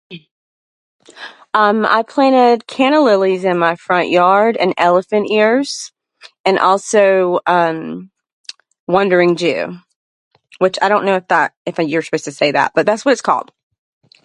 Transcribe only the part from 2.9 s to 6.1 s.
lilies in my front yard and elephant ears.